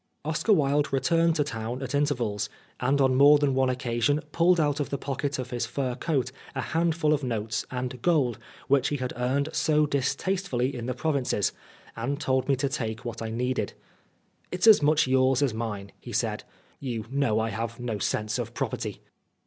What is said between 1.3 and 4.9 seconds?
to town at intervals, and on more than one occasion pulled out of 88 Oscar Wilde